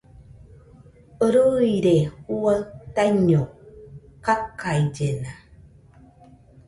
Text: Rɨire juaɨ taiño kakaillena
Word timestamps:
Rɨire 1.33 1.95
juaɨ 2.25 2.55
taiño 2.95 3.41
kakaillena 4.25 5.31